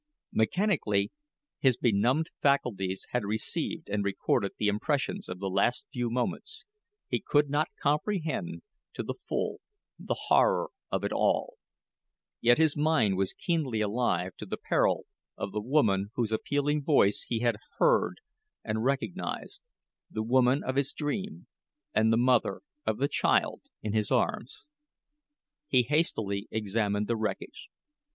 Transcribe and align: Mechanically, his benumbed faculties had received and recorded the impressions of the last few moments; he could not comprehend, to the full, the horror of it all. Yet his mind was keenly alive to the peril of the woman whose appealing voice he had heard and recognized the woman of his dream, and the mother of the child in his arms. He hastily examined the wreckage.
Mechanically, 0.33 1.11
his 1.59 1.77
benumbed 1.77 2.31
faculties 2.41 3.05
had 3.11 3.23
received 3.23 3.87
and 3.87 4.03
recorded 4.03 4.53
the 4.57 4.67
impressions 4.67 5.29
of 5.29 5.37
the 5.37 5.47
last 5.47 5.85
few 5.93 6.09
moments; 6.09 6.65
he 7.07 7.19
could 7.19 7.51
not 7.51 7.69
comprehend, 7.79 8.63
to 8.95 9.03
the 9.03 9.13
full, 9.13 9.59
the 9.99 10.15
horror 10.29 10.71
of 10.91 11.03
it 11.03 11.11
all. 11.13 11.59
Yet 12.41 12.57
his 12.57 12.75
mind 12.75 13.15
was 13.15 13.35
keenly 13.35 13.79
alive 13.79 14.31
to 14.37 14.47
the 14.47 14.57
peril 14.57 15.05
of 15.37 15.51
the 15.51 15.61
woman 15.61 16.09
whose 16.15 16.31
appealing 16.31 16.81
voice 16.83 17.21
he 17.27 17.41
had 17.41 17.57
heard 17.77 18.21
and 18.63 18.83
recognized 18.83 19.61
the 20.09 20.23
woman 20.23 20.63
of 20.63 20.77
his 20.77 20.93
dream, 20.93 21.45
and 21.93 22.11
the 22.11 22.17
mother 22.17 22.61
of 22.87 22.97
the 22.97 23.07
child 23.07 23.61
in 23.83 23.93
his 23.93 24.09
arms. 24.09 24.65
He 25.67 25.83
hastily 25.83 26.47
examined 26.49 27.05
the 27.05 27.15
wreckage. 27.15 27.69